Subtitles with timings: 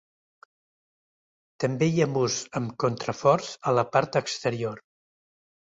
[1.65, 4.85] També hi ha murs amb contraforts a la part exterior.